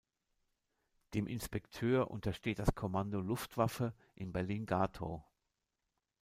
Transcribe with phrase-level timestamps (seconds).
[1.13, 5.23] Dem Inspekteur untersteht das Kommando Luftwaffe in Berlin-Gatow.